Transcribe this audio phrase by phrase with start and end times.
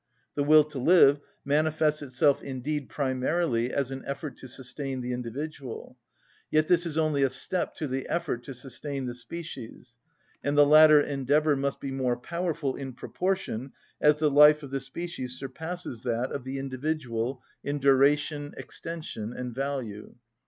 [0.33, 5.95] The will to live manifests itself indeed primarily as an effort to sustain the individual;
[6.49, 9.97] yet this is only a step to the effort to sustain the species,
[10.43, 14.79] and the latter endeavour must be more powerful in proportion as the life of the
[14.79, 20.15] species surpasses that of the individual in duration, extension, and value.